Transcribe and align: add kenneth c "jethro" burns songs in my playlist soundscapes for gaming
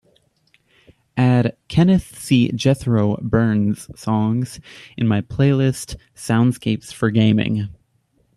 add 1.15 1.55
kenneth 1.67 2.17
c 2.17 2.51
"jethro" 2.53 3.17
burns 3.21 3.87
songs 3.95 4.59
in 4.97 5.07
my 5.07 5.21
playlist 5.21 5.95
soundscapes 6.15 6.91
for 6.91 7.11
gaming 7.11 7.69